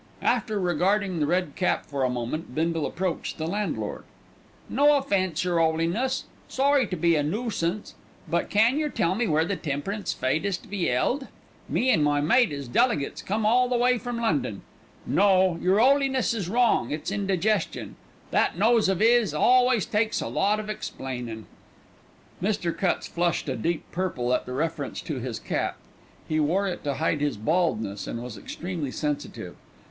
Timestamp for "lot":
20.27-20.59